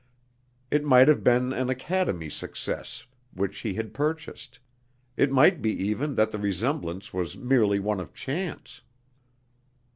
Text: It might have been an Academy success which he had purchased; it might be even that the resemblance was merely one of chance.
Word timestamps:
It 0.71 0.83
might 0.83 1.07
have 1.07 1.23
been 1.23 1.53
an 1.53 1.69
Academy 1.69 2.27
success 2.27 3.05
which 3.35 3.59
he 3.59 3.75
had 3.75 3.93
purchased; 3.93 4.57
it 5.15 5.31
might 5.31 5.61
be 5.61 5.69
even 5.73 6.15
that 6.15 6.31
the 6.31 6.39
resemblance 6.39 7.13
was 7.13 7.37
merely 7.37 7.77
one 7.79 7.99
of 7.99 8.11
chance. 8.11 8.81